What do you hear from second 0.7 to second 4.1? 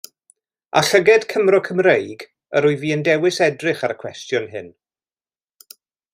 Â llygaid Cymro Cymreig yr wyf i yn dewis edrych ar y